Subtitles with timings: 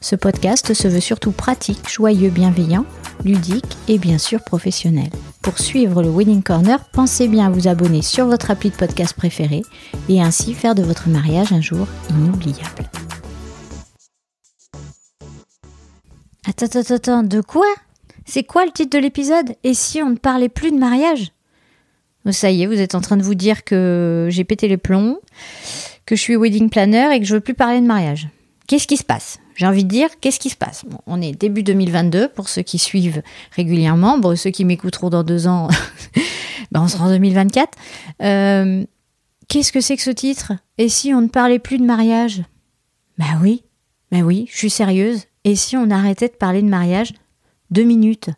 [0.00, 2.86] Ce podcast se veut surtout pratique, joyeux, bienveillant,
[3.24, 5.10] ludique et bien sûr professionnel.
[5.42, 9.14] Pour suivre le Wedding Corner, pensez bien à vous abonner sur votre appli de podcast
[9.14, 9.62] préféré
[10.08, 12.88] et ainsi faire de votre mariage un jour inoubliable.
[16.46, 17.66] Attends, attends, attends, de quoi?
[18.24, 19.56] C'est quoi le titre de l'épisode?
[19.64, 21.32] Et si on ne parlait plus de mariage?
[22.30, 25.18] Ça y est, vous êtes en train de vous dire que j'ai pété les plombs,
[26.06, 28.28] que je suis wedding planner et que je veux plus parler de mariage.
[28.66, 29.38] Qu'est-ce qui se passe?
[29.58, 30.84] J'ai envie de dire, qu'est-ce qui se passe?
[31.06, 33.22] On est début 2022 pour ceux qui suivent
[33.56, 34.16] régulièrement.
[34.18, 35.68] Bon, ceux qui m'écouteront dans deux ans,
[36.72, 37.76] ben on sera en 2024.
[38.22, 38.84] Euh,
[39.48, 40.52] qu'est-ce que c'est que ce titre?
[40.78, 42.44] Et si on ne parlait plus de mariage?
[43.18, 43.64] Ben oui,
[44.12, 45.24] ben oui, je suis sérieuse.
[45.42, 47.12] Et si on arrêtait de parler de mariage?
[47.70, 48.30] Deux minutes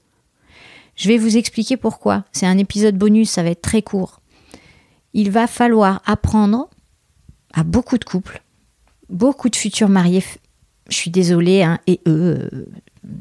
[1.01, 2.25] je vais vous expliquer pourquoi.
[2.31, 4.21] C'est un épisode bonus, ça va être très court.
[5.15, 6.69] Il va falloir apprendre
[7.55, 8.43] à beaucoup de couples,
[9.09, 10.23] beaucoup de futurs mariés,
[10.91, 12.67] je suis désolée, hein, et eux, euh,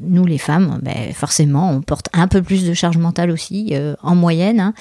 [0.00, 3.94] nous les femmes, ben, forcément, on porte un peu plus de charge mentale aussi, euh,
[4.02, 4.60] en moyenne.
[4.60, 4.74] Hein.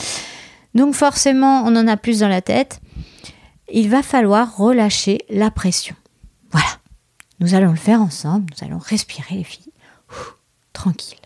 [0.76, 2.82] Donc forcément, on en a plus dans la tête.
[3.72, 5.96] Il va falloir relâcher la pression.
[6.52, 6.68] Voilà.
[7.40, 9.72] Nous allons le faire ensemble, nous allons respirer les filles.
[10.74, 11.20] tranquille.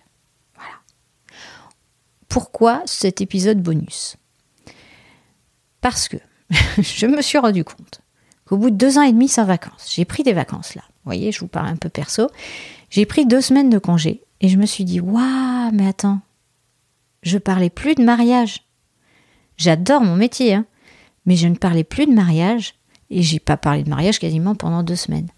[2.34, 4.18] Pourquoi cet épisode bonus?
[5.81, 6.18] Parce que
[6.81, 8.01] je me suis rendu compte
[8.45, 10.81] qu'au bout de deux ans et demi sans vacances, j'ai pris des vacances là.
[11.03, 12.30] Vous voyez, je vous parle un peu perso.
[12.90, 16.19] J'ai pris deux semaines de congé et je me suis dit Waouh, mais attends,
[17.24, 18.64] je parlais plus de mariage.
[19.58, 20.66] J'adore mon métier, hein,
[21.25, 22.75] mais je ne parlais plus de mariage
[23.09, 25.30] et j'ai pas parlé de mariage quasiment pendant deux semaines.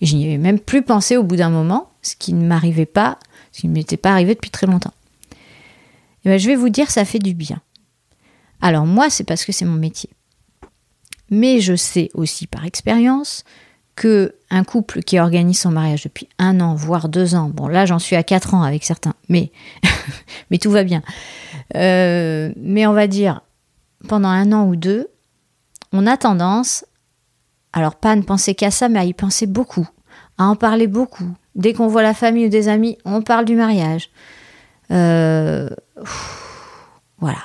[0.00, 2.86] Et je n'y avais même plus pensé au bout d'un moment, ce qui ne m'arrivait
[2.86, 3.18] pas,
[3.52, 4.92] ce qui ne m'était pas arrivé depuis très longtemps.
[6.24, 7.60] Eh ben, je vais vous dire, ça fait du bien.
[8.60, 10.10] Alors moi, c'est parce que c'est mon métier.
[11.30, 13.44] Mais je sais aussi par expérience
[13.96, 17.86] que un couple qui organise son mariage depuis un an, voire deux ans, bon là
[17.86, 19.50] j'en suis à quatre ans avec certains, mais,
[20.50, 21.02] mais tout va bien.
[21.74, 23.40] Euh, mais on va dire,
[24.06, 25.08] pendant un an ou deux,
[25.92, 26.84] on a tendance,
[27.72, 29.88] alors pas à ne penser qu'à ça, mais à y penser beaucoup,
[30.38, 31.34] à en parler beaucoup.
[31.54, 34.10] Dès qu'on voit la famille ou des amis, on parle du mariage.
[34.90, 35.70] Euh,
[37.18, 37.38] voilà.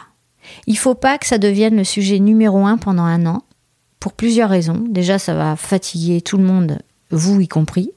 [0.67, 3.43] Il faut pas que ça devienne le sujet numéro un pendant un an,
[4.01, 4.83] pour plusieurs raisons.
[4.89, 6.79] Déjà, ça va fatiguer tout le monde,
[7.11, 7.91] vous y compris.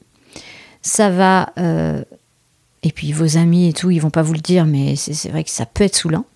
[0.83, 1.53] Ça va...
[1.59, 2.05] Euh,
[2.85, 5.43] et puis vos amis et tout, ils vont pas vous le dire, mais c'est vrai
[5.43, 6.27] que ça peut être saoulant.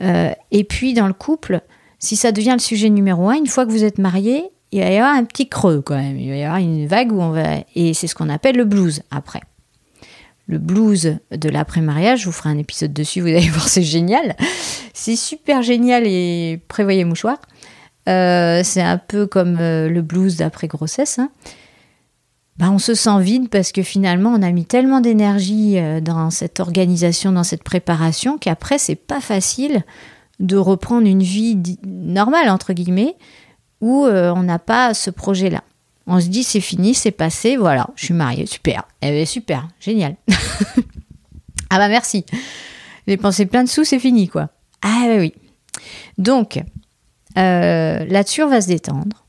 [0.00, 1.62] Euh, et puis dans le couple,
[1.98, 4.90] si ça devient le sujet numéro un, une fois que vous êtes marié, il va
[4.90, 6.18] y avoir un petit creux quand même.
[6.18, 7.64] Il va y avoir une vague où on va.
[7.74, 9.40] Et c'est ce qu'on appelle le blues après
[10.48, 12.20] le blues de l'après-mariage.
[12.20, 14.34] Je vous ferai un épisode dessus, vous allez voir, c'est génial.
[14.94, 17.38] C'est super génial et prévoyez mouchoir.
[18.08, 21.18] Euh, c'est un peu comme euh, le blues d'après-grossesse.
[21.18, 21.30] Hein.
[22.56, 26.30] Ben, on se sent vide parce que finalement, on a mis tellement d'énergie euh, dans
[26.30, 29.84] cette organisation, dans cette préparation, qu'après, c'est pas facile
[30.40, 33.16] de reprendre une vie normale, entre guillemets,
[33.80, 35.62] où on n'a pas ce projet-là.
[36.06, 38.84] On se dit c'est fini, c'est passé, voilà, je suis mariée, super.
[39.02, 40.14] Eh bien, super, génial.
[41.70, 42.24] ah bah merci.
[43.08, 44.48] J'ai pensé plein de sous, c'est fini quoi.
[44.80, 45.34] Ah bah oui.
[46.18, 46.60] Donc,
[47.38, 49.24] euh, là-dessus, on va se détendre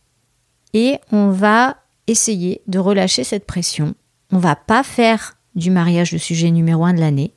[0.74, 1.78] et on va
[2.08, 3.94] essayer de relâcher cette pression.
[4.32, 7.34] On va pas faire du mariage le sujet numéro un de l'année.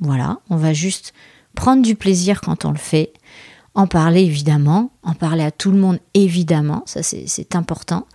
[0.00, 1.14] Voilà, on va juste
[1.54, 3.12] prendre du plaisir quand on le fait,
[3.74, 8.06] en parler évidemment, en parler à tout le monde évidemment, ça c'est important.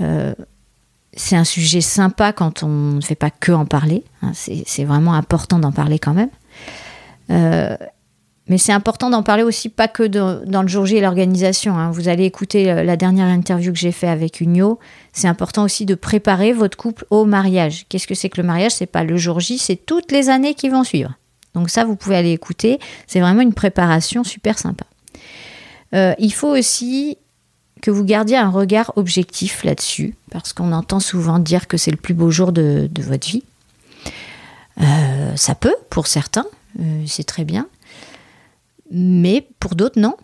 [0.00, 0.34] Euh,
[1.16, 4.04] c'est un sujet sympa quand on ne fait pas que en parler.
[4.22, 6.30] Hein, c'est vraiment important d'en parler quand même.
[7.30, 7.76] Euh,
[8.48, 11.78] mais c'est important d'en parler aussi pas que dans le jour J et l'organisation.
[11.78, 11.90] Hein.
[11.90, 14.78] Vous allez écouter euh, la dernière interview que j'ai fait avec Unio.
[15.12, 17.86] C'est important aussi de préparer votre couple au mariage.
[17.88, 18.72] Qu'est-ce que c'est que le mariage?
[18.72, 21.14] C'est pas le jour J, c'est toutes les années qui vont suivre.
[21.54, 22.78] Donc ça, vous pouvez aller écouter.
[23.06, 24.84] C'est vraiment une préparation super sympa.
[25.92, 27.16] il faut aussi
[27.84, 31.98] que vous gardiez un regard objectif là-dessus, parce qu'on entend souvent dire que c'est le
[31.98, 33.42] plus beau jour de, votre vie.
[34.80, 36.46] Euh, ça peut, pour certains,
[36.80, 37.66] euh, c'est très bien.
[38.90, 40.14] Mais pour d'autres, non.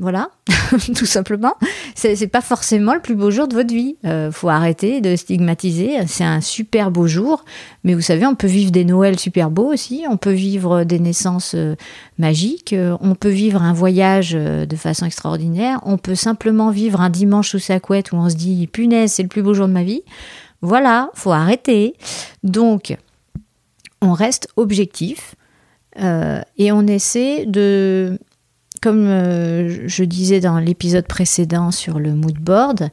[0.00, 0.30] Voilà,
[0.96, 1.56] tout simplement.
[1.94, 3.96] C'est pas forcément le plus beau jour de votre vie.
[4.06, 5.98] Euh, faut arrêter de stigmatiser.
[6.06, 7.44] C'est un super beau jour,
[7.84, 10.04] mais vous savez, on peut vivre des Noëls super beaux aussi.
[10.08, 11.76] On peut vivre des naissances euh,
[12.16, 12.72] magiques.
[12.72, 15.80] Euh, on peut vivre un voyage de façon extraordinaire.
[15.84, 19.22] On peut simplement vivre un dimanche sous sa couette où on se dit punaise, c'est
[19.22, 20.02] le plus beau jour de ma vie.
[20.62, 21.94] Voilà, faut arrêter.
[22.42, 22.96] Donc,
[24.00, 25.34] on reste objectif
[25.96, 28.18] et on essaie de
[28.80, 32.88] comme euh, je disais dans l'épisode précédent sur le mood board,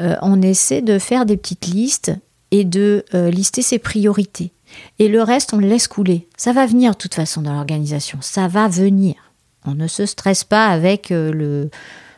[0.00, 2.12] euh, on essaie de faire des petites listes
[2.50, 4.52] et de euh, lister ses priorités.
[4.98, 6.26] Et le reste, on le laisse couler.
[6.36, 8.18] Ça va venir de toute façon dans l'organisation.
[8.22, 9.14] Ça va venir.
[9.64, 11.70] On ne se stresse pas avec le,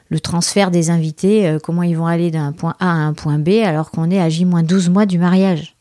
[0.08, 3.48] le, transfert des invités, comment ils vont aller d'un point A à un point B
[3.64, 5.76] alors qu'on est à J-12 mois du mariage.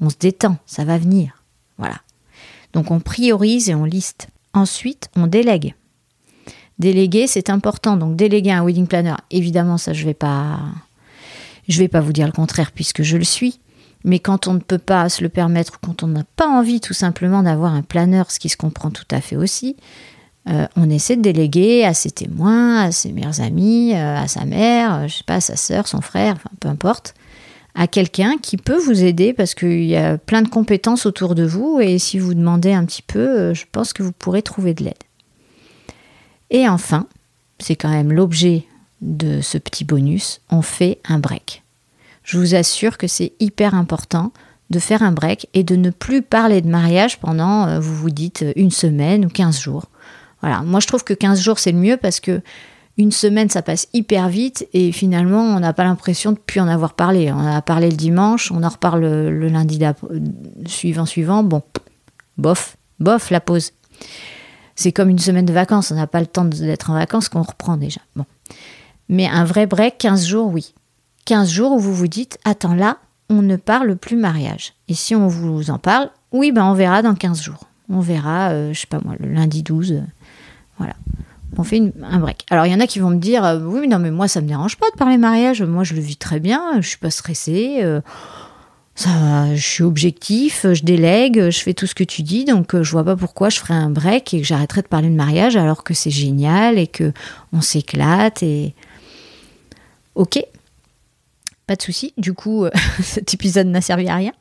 [0.00, 1.42] On se détend, ça va venir.
[1.76, 1.96] Voilà.
[2.72, 4.28] Donc on priorise et on liste.
[4.52, 5.74] Ensuite, on délègue.
[6.78, 7.96] Déléguer, c'est important.
[7.96, 10.60] Donc déléguer un wedding planner, évidemment, ça je vais pas,
[11.68, 13.60] je vais pas vous dire le contraire puisque je le suis.
[14.02, 16.94] Mais quand on ne peut pas se le permettre, quand on n'a pas envie tout
[16.94, 19.76] simplement d'avoir un planeur, ce qui se comprend tout à fait aussi,
[20.48, 24.46] euh, on essaie de déléguer à ses témoins, à ses meilleurs amis, euh, à sa
[24.46, 27.14] mère, euh, je sais pas, à sa sœur, son frère, enfin peu importe,
[27.74, 31.44] à quelqu'un qui peut vous aider parce qu'il y a plein de compétences autour de
[31.44, 34.84] vous et si vous demandez un petit peu, je pense que vous pourrez trouver de
[34.84, 34.94] l'aide.
[36.50, 37.06] Et enfin,
[37.58, 38.64] c'est quand même l'objet
[39.00, 41.62] de ce petit bonus, on fait un break.
[42.22, 44.32] Je vous assure que c'est hyper important
[44.70, 48.10] de faire un break et de ne plus parler de mariage pendant, euh, vous vous
[48.10, 49.86] dites, une semaine ou 15 jours.
[50.42, 52.40] Voilà, moi je trouve que 15 jours c'est le mieux parce que
[53.00, 56.68] une semaine ça passe hyper vite et finalement on n'a pas l'impression de plus en
[56.68, 57.32] avoir parlé.
[57.32, 59.80] On a parlé le dimanche, on en reparle le, lundi
[60.66, 61.62] suivant suivant, bon,
[62.36, 63.72] bof, bof la pause
[64.80, 67.42] c'est comme une semaine de vacances, on n'a pas le temps d'être en vacances qu'on
[67.42, 68.00] reprend déjà.
[69.10, 70.72] Mais un vrai break, 15 jours, oui.
[71.26, 72.96] 15 jours où vous vous dites, attends là,
[73.28, 74.72] on ne parle plus mariage.
[74.88, 77.68] Et si on vous en parle, oui, ben on verra dans 15 jours.
[77.90, 79.92] On verra, euh, je sais pas moi, le lundi 12.
[79.92, 80.00] Euh,
[80.78, 80.94] voilà.
[81.58, 82.46] On fait un break.
[82.50, 84.40] Alors il y en a qui vont me dire, euh, oui, non, mais moi ça
[84.40, 85.62] me dérange pas de parler mariage.
[85.62, 87.82] Moi je le vis très bien, je suis pas stressée
[89.00, 92.82] ça, je suis objectif, je délègue, je fais tout ce que tu dis, donc euh,
[92.82, 95.56] je vois pas pourquoi je ferais un break et que j'arrêterais de parler de mariage
[95.56, 97.12] alors que c'est génial et que
[97.54, 98.74] on s'éclate et
[100.16, 100.44] ok,
[101.66, 102.12] pas de souci.
[102.18, 102.70] Du coup, euh,
[103.02, 104.32] cet épisode n'a servi à rien,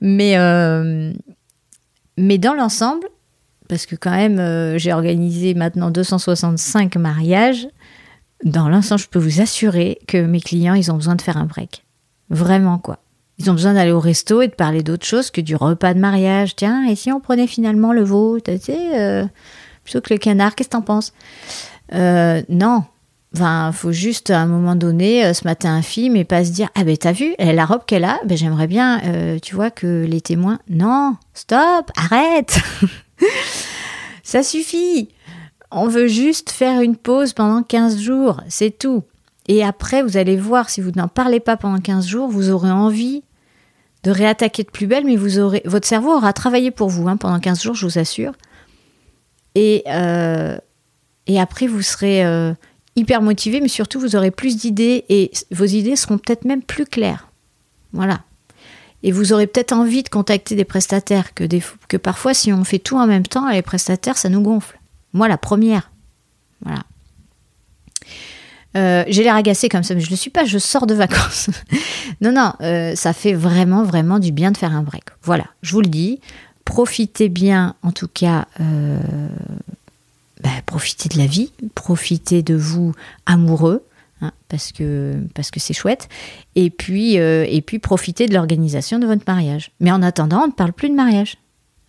[0.00, 1.12] mais euh,
[2.16, 3.08] mais dans l'ensemble,
[3.68, 7.68] parce que quand même j'ai organisé maintenant 265 mariages,
[8.44, 11.46] dans l'ensemble, je peux vous assurer que mes clients ils ont besoin de faire un
[11.46, 11.84] break,
[12.30, 12.98] vraiment quoi.
[13.38, 16.00] Ils ont besoin d'aller au resto et de parler d'autre chose que du repas de
[16.00, 16.56] mariage.
[16.56, 19.26] Tiens, et si on prenait finalement le veau, tu sais, euh,
[19.84, 21.12] plutôt que le canard, qu'est-ce que t'en penses?
[21.94, 22.84] Euh, Non.
[23.34, 26.50] Enfin, faut juste à un moment donné euh, se mater un film et pas se
[26.50, 29.02] dire ah ben t'as vu la robe qu'elle a ben j'aimerais bien
[29.42, 32.58] tu vois que les témoins non stop arrête
[34.22, 35.08] ça suffit
[35.70, 39.04] on veut juste faire une pause pendant 15 jours c'est tout
[39.48, 42.70] et après, vous allez voir, si vous n'en parlez pas pendant 15 jours, vous aurez
[42.70, 43.22] envie
[44.04, 47.16] de réattaquer de plus belle, mais vous aurez, votre cerveau aura travaillé pour vous hein,
[47.16, 48.34] pendant 15 jours, je vous assure.
[49.54, 50.58] Et, euh,
[51.36, 52.52] après, vous serez euh,
[52.94, 56.84] hyper motivé, mais surtout, vous aurez plus d'idées et vos idées seront peut-être même plus
[56.84, 57.28] claires.
[57.92, 58.20] Voilà.
[59.02, 62.96] Et vous aurez peut-être envie de contacter des prestataires, que, parfois, si on fait tout
[62.96, 64.78] en même temps, les prestataires, ça nous gonfle.
[65.12, 65.90] Moi, la première.
[66.64, 66.82] Voilà.
[68.76, 70.94] Euh, j'ai l'air agacée comme ça, mais je ne le suis pas, je sors de
[70.94, 71.48] vacances.
[72.20, 75.04] non, non, euh, ça fait vraiment, vraiment du bien de faire un break.
[75.22, 76.20] Voilà, je vous le dis.
[76.64, 78.98] Profitez bien, en tout cas, euh,
[80.42, 83.82] bah, profitez de la vie, profitez de vous amoureux,
[84.20, 86.08] hein, parce que parce que c'est chouette.
[86.54, 89.70] Et puis, et puis profitez de l'organisation de votre mariage.
[89.80, 91.36] Mais en attendant, on ne parle plus de mariage.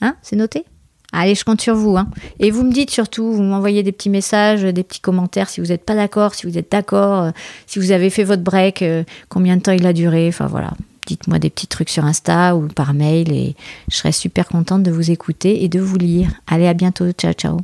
[0.02, 0.66] Hein, c'est noté?
[1.12, 1.98] Allez, je compte sur vous.
[1.98, 2.10] Hein.
[2.40, 5.68] Et vous me dites surtout, vous m'envoyez des petits messages, des petits commentaires si vous
[5.68, 7.32] n'êtes pas d'accord, si vous êtes d'accord, euh,
[7.66, 10.28] si vous avez fait votre break, euh, combien de temps il a duré.
[10.28, 10.72] Enfin voilà,
[11.08, 13.56] dites-moi des petits trucs sur Insta ou par mail et
[13.90, 16.30] je serai super contente de vous écouter et de vous lire.
[16.48, 17.12] Allez, à bientôt.
[17.12, 17.60] Ciao, ciao.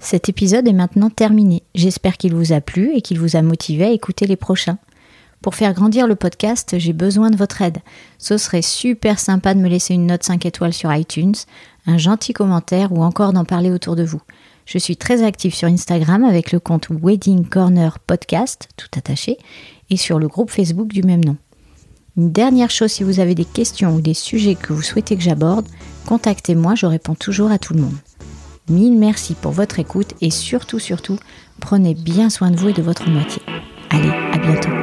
[0.00, 1.62] Cet épisode est maintenant terminé.
[1.74, 4.78] J'espère qu'il vous a plu et qu'il vous a motivé à écouter les prochains.
[5.40, 7.78] Pour faire grandir le podcast, j'ai besoin de votre aide.
[8.18, 11.34] Ce serait super sympa de me laisser une note 5 étoiles sur iTunes,
[11.86, 14.20] un gentil commentaire ou encore d'en parler autour de vous.
[14.66, 19.38] Je suis très active sur Instagram avec le compte Wedding Corner Podcast, tout attaché,
[19.88, 21.36] et sur le groupe Facebook du même nom.
[22.16, 25.22] Une dernière chose, si vous avez des questions ou des sujets que vous souhaitez que
[25.22, 25.66] j'aborde,
[26.06, 27.96] contactez-moi, je réponds toujours à tout le monde.
[28.68, 31.18] Mille merci pour votre écoute et surtout, surtout,
[31.60, 33.40] prenez bien soin de vous et de votre moitié.
[33.90, 34.75] Allez, à bientôt.